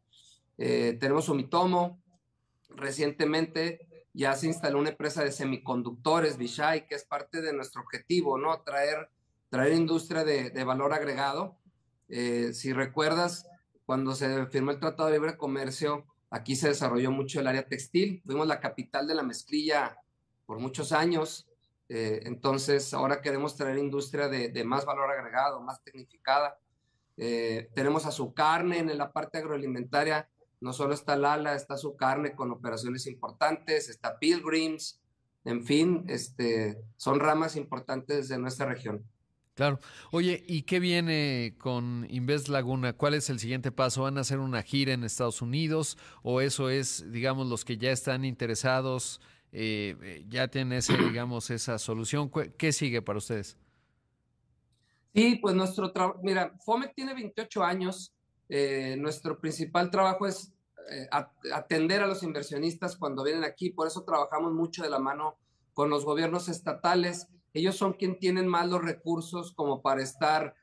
Eh, 0.58 0.96
tenemos 1.00 1.28
Umitomo. 1.28 2.00
Recientemente 2.68 4.06
ya 4.14 4.34
se 4.34 4.46
instaló 4.46 4.78
una 4.78 4.90
empresa 4.90 5.24
de 5.24 5.32
semiconductores, 5.32 6.36
Vishai, 6.36 6.86
que 6.86 6.94
es 6.94 7.04
parte 7.04 7.42
de 7.42 7.52
nuestro 7.52 7.82
objetivo, 7.82 8.38
¿no? 8.38 8.62
Traer, 8.62 9.10
traer 9.48 9.72
industria 9.72 10.24
de, 10.24 10.50
de 10.50 10.64
valor 10.64 10.92
agregado. 10.92 11.58
Eh, 12.08 12.52
si 12.52 12.72
recuerdas, 12.72 13.46
cuando 13.86 14.14
se 14.14 14.46
firmó 14.46 14.70
el 14.70 14.78
Tratado 14.78 15.08
de 15.08 15.14
Libre 15.16 15.36
Comercio, 15.36 16.06
aquí 16.30 16.56
se 16.56 16.68
desarrolló 16.68 17.10
mucho 17.10 17.40
el 17.40 17.46
área 17.46 17.66
textil. 17.66 18.22
Fuimos 18.24 18.46
la 18.46 18.60
capital 18.60 19.06
de 19.06 19.14
la 19.14 19.22
mezclilla 19.22 19.98
por 20.46 20.58
muchos 20.58 20.92
años. 20.92 21.48
Eh, 21.94 22.22
entonces, 22.24 22.94
ahora 22.94 23.20
queremos 23.20 23.54
traer 23.54 23.76
industria 23.76 24.26
de, 24.26 24.64
más 24.64 24.86
valor 24.86 25.10
agregado, 25.10 25.60
más 25.60 25.84
tecnificada. 25.84 26.58
Eh, 27.18 27.68
tenemos 27.74 28.06
a 28.06 28.10
su 28.10 28.32
carne 28.32 28.78
en 28.78 28.96
la 28.96 29.12
parte 29.12 29.36
agroalimentaria. 29.36 30.26
No 30.62 30.72
solo 30.72 30.94
está 30.94 31.16
Lala, 31.16 31.54
está 31.54 31.76
su 31.76 31.94
carne 31.94 32.34
con 32.34 32.50
operaciones 32.50 33.06
importantes, 33.06 33.90
está 33.90 34.18
Pilgrims, 34.18 35.02
en 35.44 35.66
fin, 35.66 36.06
este, 36.08 36.78
son 36.96 37.20
ramas 37.20 37.56
importantes 37.56 38.30
de 38.30 38.38
nuestra 38.38 38.64
región. 38.64 39.04
Claro. 39.52 39.78
Oye, 40.12 40.42
¿y 40.48 40.62
qué 40.62 40.80
viene 40.80 41.56
con 41.58 42.06
Invest 42.08 42.48
Laguna? 42.48 42.94
¿Cuál 42.94 43.12
es 43.12 43.28
el 43.28 43.38
siguiente 43.38 43.70
paso? 43.70 44.04
¿Van 44.04 44.16
a 44.16 44.22
hacer 44.22 44.38
una 44.38 44.62
gira 44.62 44.94
en 44.94 45.04
Estados 45.04 45.42
Unidos 45.42 45.98
o 46.22 46.40
eso 46.40 46.70
es, 46.70 47.12
digamos, 47.12 47.48
los 47.48 47.66
que 47.66 47.76
ya 47.76 47.90
están 47.90 48.24
interesados 48.24 49.20
eh, 49.54 49.94
eh, 50.02 50.24
ya 50.28 50.48
tiene 50.48 50.78
ese, 50.78 50.96
digamos, 50.96 51.50
esa 51.50 51.78
solución. 51.78 52.30
¿Qué 52.56 52.72
sigue 52.72 53.02
para 53.02 53.18
ustedes? 53.18 53.58
Sí, 55.14 55.36
pues 55.42 55.54
nuestro 55.54 55.92
trabajo, 55.92 56.20
mira, 56.22 56.54
FOMEC 56.64 56.94
tiene 56.94 57.12
28 57.12 57.62
años. 57.62 58.14
Eh, 58.48 58.96
nuestro 58.98 59.38
principal 59.38 59.90
trabajo 59.90 60.26
es 60.26 60.52
atender 61.52 62.02
a 62.02 62.08
los 62.08 62.24
inversionistas 62.24 62.96
cuando 62.96 63.22
vienen 63.22 63.44
aquí, 63.44 63.70
por 63.70 63.86
eso 63.86 64.02
trabajamos 64.02 64.52
mucho 64.52 64.82
de 64.82 64.90
la 64.90 64.98
mano 64.98 65.38
con 65.74 65.88
los 65.88 66.04
gobiernos 66.04 66.48
estatales. 66.48 67.28
Ellos 67.54 67.76
son 67.76 67.92
quienes 67.92 68.18
tienen 68.18 68.48
más 68.48 68.68
los 68.68 68.82
recursos 68.82 69.52
como 69.54 69.80
para 69.80 70.02
estar 70.02 70.54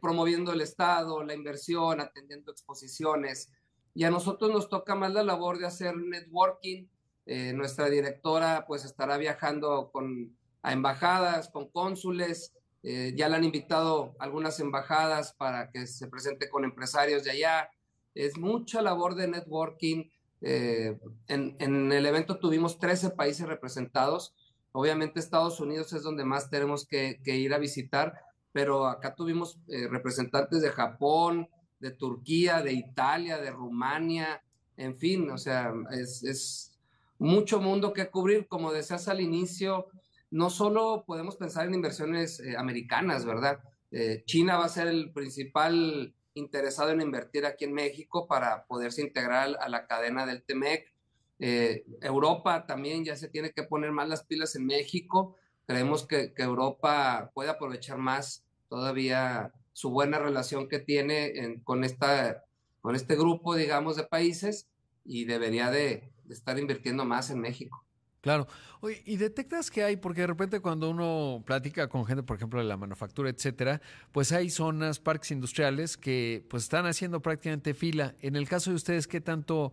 promoviendo 0.00 0.52
el 0.52 0.62
Estado, 0.62 1.22
la 1.22 1.34
inversión, 1.34 2.00
atendiendo 2.00 2.50
exposiciones. 2.52 3.52
Y 3.94 4.04
a 4.04 4.10
nosotros 4.10 4.50
nos 4.50 4.70
toca 4.70 4.94
más 4.94 5.12
la 5.12 5.22
labor 5.22 5.58
de 5.58 5.66
hacer 5.66 5.94
networking, 5.94 6.86
eh, 7.26 7.52
nuestra 7.52 7.90
directora 7.90 8.64
pues 8.66 8.84
estará 8.84 9.16
viajando 9.18 9.90
con, 9.92 10.36
a 10.62 10.72
embajadas, 10.72 11.48
con 11.48 11.68
cónsules. 11.68 12.52
Eh, 12.84 13.14
ya 13.16 13.28
le 13.28 13.36
han 13.36 13.44
invitado 13.44 14.14
algunas 14.20 14.60
embajadas 14.60 15.32
para 15.32 15.70
que 15.70 15.88
se 15.88 16.06
presente 16.06 16.48
con 16.48 16.64
empresarios 16.64 17.24
de 17.24 17.32
allá. 17.32 17.68
Es 18.14 18.38
mucha 18.38 18.80
labor 18.80 19.16
de 19.16 19.26
networking. 19.26 20.04
Eh, 20.40 20.96
en, 21.26 21.56
en, 21.58 21.90
el 21.90 22.06
evento 22.06 22.38
tuvimos 22.38 22.78
13 22.78 23.10
países 23.10 23.46
representados. 23.46 24.32
Obviamente 24.70 25.18
Estados 25.18 25.58
Unidos 25.58 25.92
es 25.92 26.02
donde 26.02 26.24
más 26.24 26.48
tenemos 26.48 26.86
que, 26.86 27.20
que 27.24 27.36
ir 27.36 27.54
a 27.54 27.58
visitar, 27.58 28.14
pero 28.52 28.86
acá 28.86 29.14
tuvimos 29.14 29.58
representantes 29.66 30.60
de 30.60 30.70
Japón, 30.70 31.48
de 31.80 31.90
Turquía, 31.90 32.62
de 32.62 32.74
Italia, 32.74 33.38
de 33.38 33.50
Rumania, 33.50 34.42
en 34.76 34.98
fin, 34.98 35.30
o 35.30 35.38
sea, 35.38 35.72
es, 35.90 36.22
es 36.22 36.75
mucho 37.18 37.60
mundo 37.60 37.92
que 37.92 38.08
cubrir. 38.08 38.46
Como 38.48 38.72
decías 38.72 39.08
al 39.08 39.20
inicio, 39.20 39.86
no 40.30 40.50
solo 40.50 41.04
podemos 41.06 41.36
pensar 41.36 41.66
en 41.66 41.74
inversiones 41.74 42.40
eh, 42.40 42.56
americanas, 42.56 43.24
¿verdad? 43.24 43.60
Eh, 43.90 44.22
China 44.26 44.58
va 44.58 44.66
a 44.66 44.70
ser 44.70 44.88
el 44.88 45.12
principal 45.12 46.14
interesado 46.34 46.90
en 46.90 47.00
invertir 47.00 47.46
aquí 47.46 47.64
en 47.64 47.72
México 47.72 48.26
para 48.26 48.66
poderse 48.66 49.00
integrar 49.00 49.56
a 49.60 49.68
la 49.68 49.86
cadena 49.86 50.26
del 50.26 50.42
TEMEC. 50.42 50.92
Eh, 51.38 51.84
Europa 52.02 52.66
también 52.66 53.04
ya 53.04 53.16
se 53.16 53.28
tiene 53.28 53.52
que 53.52 53.62
poner 53.62 53.92
más 53.92 54.08
las 54.08 54.24
pilas 54.24 54.54
en 54.56 54.66
México. 54.66 55.36
Creemos 55.66 56.06
que, 56.06 56.34
que 56.34 56.42
Europa 56.42 57.30
puede 57.34 57.50
aprovechar 57.50 57.98
más 57.98 58.44
todavía 58.68 59.52
su 59.72 59.90
buena 59.90 60.18
relación 60.18 60.68
que 60.68 60.78
tiene 60.78 61.60
con, 61.64 61.84
esta, 61.84 62.44
con 62.80 62.96
este 62.96 63.14
grupo, 63.14 63.54
digamos, 63.54 63.96
de 63.96 64.04
países 64.04 64.68
y 65.04 65.24
debería 65.24 65.70
de, 65.70 66.10
estar 66.30 66.58
invirtiendo 66.58 67.04
más 67.04 67.30
en 67.30 67.40
México. 67.40 67.86
Claro. 68.26 68.48
Oye, 68.80 69.02
¿y 69.06 69.18
detectas 69.18 69.70
que 69.70 69.84
hay? 69.84 69.96
Porque 69.96 70.22
de 70.22 70.26
repente 70.26 70.58
cuando 70.58 70.90
uno 70.90 71.44
platica 71.46 71.88
con 71.88 72.04
gente, 72.04 72.24
por 72.24 72.36
ejemplo, 72.36 72.58
de 72.58 72.66
la 72.66 72.76
manufactura, 72.76 73.30
etcétera, 73.30 73.80
pues 74.10 74.32
hay 74.32 74.50
zonas, 74.50 74.98
parques 74.98 75.30
industriales 75.30 75.96
que 75.96 76.44
pues 76.50 76.64
están 76.64 76.86
haciendo 76.86 77.22
prácticamente 77.22 77.72
fila. 77.72 78.16
En 78.20 78.34
el 78.34 78.48
caso 78.48 78.70
de 78.70 78.76
ustedes, 78.76 79.06
¿qué 79.06 79.20
tanto 79.20 79.72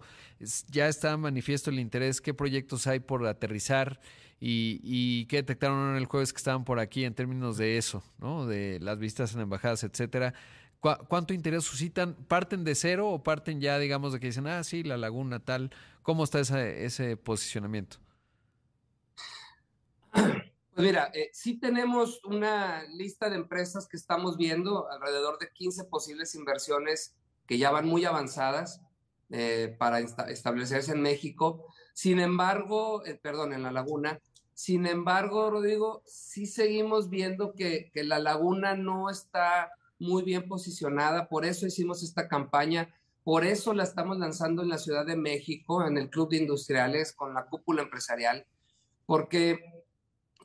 ya 0.69 0.87
está 0.87 1.17
manifiesto 1.17 1.71
el 1.71 1.79
interés? 1.79 2.21
¿Qué 2.21 2.35
proyectos 2.35 2.85
hay 2.85 2.99
por 2.99 3.25
aterrizar? 3.25 3.99
¿Y, 4.39 4.79
y 4.83 5.25
qué 5.25 5.37
detectaron 5.37 5.95
el 5.95 6.05
jueves 6.05 6.31
que 6.31 6.37
estaban 6.37 6.63
por 6.63 6.79
aquí 6.79 7.05
en 7.05 7.15
términos 7.15 7.57
de 7.57 7.79
eso, 7.79 8.03
¿no? 8.19 8.45
De 8.45 8.79
las 8.81 8.99
vistas 8.99 9.33
en 9.33 9.41
embajadas, 9.41 9.83
etcétera? 9.83 10.35
¿Cuánto 10.83 11.33
interés 11.33 11.63
suscitan? 11.63 12.13
¿Parten 12.13 12.65
de 12.65 12.75
cero 12.75 13.09
o 13.09 13.23
parten 13.23 13.61
ya, 13.61 13.79
digamos, 13.79 14.11
de 14.11 14.19
que 14.19 14.27
dicen, 14.27 14.47
ah, 14.47 14.61
sí, 14.65 14.83
la 14.83 14.97
laguna 14.97 15.39
tal? 15.39 15.71
¿Cómo 16.01 16.25
está 16.25 16.41
ese, 16.41 17.15
posicionamiento? 17.15 17.97
Pues 20.11 20.87
mira, 20.87 21.09
eh, 21.13 21.29
sí 21.31 21.59
tenemos 21.59 22.19
una 22.25 22.83
lista 22.95 23.29
de 23.29 23.37
empresas 23.37 23.87
que 23.87 23.95
estamos 23.95 24.37
viendo, 24.37 24.89
alrededor 24.89 25.37
de 25.37 25.51
15 25.53 25.85
posibles 25.85 26.35
inversiones 26.35 27.15
que 27.45 27.57
ya 27.57 27.71
van 27.71 27.85
muy 27.85 28.03
avanzadas 28.05 28.81
eh, 29.29 29.75
para 29.77 29.99
establecerse 29.99 30.91
en 30.91 31.01
México. 31.01 31.65
Sin 31.93 32.19
embargo, 32.19 33.05
eh, 33.05 33.13
perdón, 33.21 33.53
en 33.53 33.63
la 33.63 33.71
laguna. 33.71 34.19
Sin 34.53 34.85
embargo, 34.85 35.49
Rodrigo, 35.49 36.01
sí 36.05 36.47
seguimos 36.47 37.09
viendo 37.09 37.53
que 37.53 37.91
la 37.93 38.19
laguna 38.19 38.75
no 38.75 39.09
está 39.09 39.71
muy 40.03 40.23
bien 40.23 40.47
posicionada, 40.47 41.27
por 41.27 41.45
eso 41.45 41.65
hicimos 41.65 42.03
esta 42.03 42.27
campaña, 42.27 42.93
por 43.23 43.45
eso 43.45 43.73
la 43.73 43.83
estamos 43.83 44.17
lanzando 44.19 44.61
en 44.61 44.69
la 44.69 44.77
Ciudad 44.77 45.05
de 45.05 45.15
México, 45.15 45.85
en 45.87 45.97
el 45.97 46.09
Club 46.09 46.29
de 46.29 46.37
Industriales, 46.37 47.13
con 47.13 47.33
la 47.33 47.45
cúpula 47.45 47.83
empresarial, 47.83 48.45
porque 49.05 49.83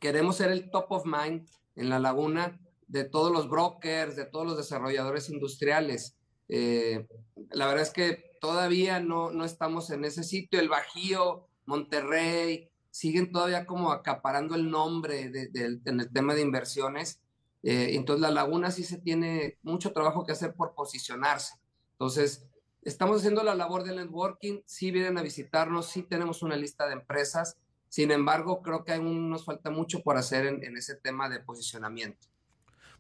queremos 0.01 0.37
ser 0.37 0.53
el 0.53 0.71
top 0.71 0.87
of 0.91 1.05
mind 1.05 1.49
en 1.75 1.89
la 1.91 1.99
laguna 1.99 2.59
de 2.87 3.05
todos 3.05 3.33
los 3.33 3.49
brokers, 3.49 4.17
de 4.17 4.25
todos 4.25 4.47
los 4.47 4.57
desarrolladores 4.57 5.29
industriales. 5.29 6.17
Eh, 6.49 7.07
la 7.51 7.67
verdad 7.67 7.83
es 7.83 7.91
que 7.91 8.37
todavía 8.41 9.01
no, 9.01 9.33
no 9.33 9.45
estamos 9.45 9.91
en 9.91 10.05
ese 10.05 10.23
sitio, 10.23 10.61
el 10.61 10.69
Bajío, 10.69 11.49
Monterrey, 11.67 12.71
siguen 12.91 13.33
todavía 13.33 13.67
como 13.67 13.93
acaparando 13.93 14.55
el 14.55 14.71
nombre 14.71 15.23
en 15.55 16.01
el 16.01 16.13
tema 16.13 16.35
de 16.35 16.43
inversiones 16.43 17.21
Eh, 17.63 17.91
entonces 17.95 18.21
la 18.21 18.31
laguna 18.31 18.71
sí 18.71 18.85
se 18.85 18.99
tiene 18.99 19.59
mucho 19.63 19.93
trabajo 19.93 20.25
que 20.25 20.33
hacer 20.33 20.55
por 20.55 20.75
posicionarse. 20.75 21.55
Entonces, 21.93 22.47
estamos 22.83 23.19
haciendo 23.19 23.43
la 23.43 23.55
labor 23.55 23.85
del 23.85 23.97
networking, 23.97 24.61
sí 24.65 24.91
vienen 24.91 25.19
a 25.19 25.23
visitarnos, 25.23 25.87
sí 25.87 26.03
tenemos 26.03 26.43
una 26.43 26.57
lista 26.57 26.87
de 26.87 26.95
empresas, 26.95 27.59
sin 27.89 28.11
embargo, 28.11 28.63
creo 28.63 28.85
que 28.85 28.93
aún 28.93 29.31
nos 29.31 29.45
falta 29.45 29.71
mucho 29.71 30.03
por 30.03 30.17
hacer 30.17 30.47
en 30.47 30.77
ese 30.77 30.95
tema 30.97 31.29
de 31.29 31.41
posicionamiento. 31.41 32.29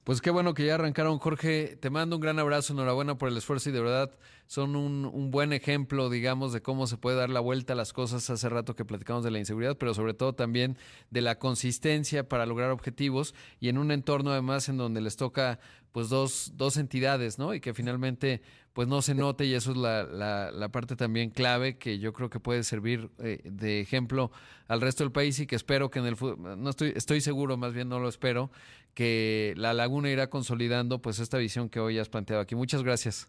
Pues 0.04 0.22
qué 0.22 0.30
bueno 0.30 0.54
que 0.54 0.64
ya 0.64 0.76
arrancaron, 0.76 1.18
Jorge. 1.18 1.76
Te 1.80 1.90
mando 1.90 2.16
un 2.16 2.22
gran 2.22 2.38
abrazo, 2.38 2.72
enhorabuena 2.72 3.18
por 3.18 3.28
el 3.28 3.36
esfuerzo 3.36 3.68
y 3.68 3.72
de 3.72 3.80
verdad 3.80 4.10
son 4.46 4.76
un, 4.76 5.30
buen 5.30 5.52
ejemplo, 5.52 6.08
digamos, 6.08 6.54
de 6.54 6.62
cómo 6.62 6.86
se 6.86 6.96
puede 6.96 7.18
dar 7.18 7.28
la 7.28 7.40
vuelta 7.40 7.74
a 7.74 7.76
las 7.76 7.92
cosas. 7.92 8.30
Hace 8.30 8.48
rato 8.48 8.74
que 8.74 8.86
platicamos 8.86 9.22
de 9.22 9.30
la 9.30 9.38
inseguridad, 9.38 9.76
pero 9.76 9.92
sobre 9.92 10.14
todo 10.14 10.34
también 10.34 10.78
de 11.10 11.20
la 11.20 11.38
consistencia 11.38 12.26
para 12.26 12.46
lograr 12.46 12.70
objetivos 12.70 13.34
y 13.60 13.68
en 13.68 13.76
un 13.76 13.90
entorno 13.90 14.30
además 14.30 14.70
en 14.70 14.78
donde 14.78 15.02
les 15.02 15.16
toca 15.16 15.60
pues 15.92 16.08
dos, 16.08 16.52
dos 16.54 16.78
entidades, 16.78 17.38
¿no? 17.38 17.52
Y 17.52 17.60
que 17.60 17.74
finalmente 17.74 18.40
pues 18.78 18.86
no 18.86 19.02
se 19.02 19.12
note 19.12 19.44
y 19.44 19.54
eso 19.54 19.72
es 19.72 19.76
la, 19.76 20.04
la, 20.04 20.68
parte 20.68 20.94
también 20.94 21.30
clave 21.30 21.78
que 21.78 21.98
yo 21.98 22.12
creo 22.12 22.30
que 22.30 22.38
puede 22.38 22.62
servir 22.62 23.10
eh, 23.18 23.40
de 23.42 23.80
ejemplo 23.80 24.30
al 24.68 24.80
resto 24.80 25.02
del 25.02 25.10
país 25.10 25.40
y 25.40 25.48
que 25.48 25.56
espero 25.56 25.90
que 25.90 25.98
en 25.98 26.06
el 26.06 26.16
no 26.56 26.70
estoy, 26.70 26.92
estoy 26.94 27.20
seguro, 27.20 27.56
más 27.56 27.72
bien 27.72 27.88
no 27.88 27.98
lo 27.98 28.08
espero, 28.08 28.52
que 28.94 29.52
la 29.56 29.74
laguna 29.74 30.10
irá 30.10 30.30
consolidando 30.30 31.02
pues 31.02 31.18
esta 31.18 31.38
visión 31.38 31.68
que 31.68 31.80
hoy 31.80 31.98
has 31.98 32.08
planteado 32.08 32.40
aquí. 32.40 32.54
Muchas 32.54 32.84
gracias. 32.84 33.26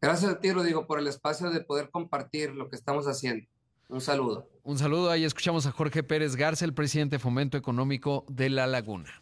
Gracias 0.00 0.30
a 0.32 0.40
ti, 0.40 0.50
Rodrigo, 0.52 0.86
por 0.86 0.98
el 0.98 1.06
espacio 1.06 1.50
de 1.50 1.60
poder 1.60 1.90
compartir 1.90 2.54
lo 2.54 2.70
que 2.70 2.76
estamos 2.76 3.06
haciendo. 3.06 3.46
Un 3.90 4.00
saludo. 4.00 4.48
Un 4.62 4.78
saludo. 4.78 5.10
Ahí 5.10 5.24
escuchamos 5.24 5.66
a 5.66 5.70
Jorge 5.70 6.02
Pérez 6.02 6.34
Garza, 6.34 6.64
el 6.64 6.72
presidente 6.72 7.16
de 7.16 7.20
Fomento 7.20 7.58
Económico 7.58 8.24
de 8.30 8.48
La 8.48 8.66
Laguna. 8.66 9.20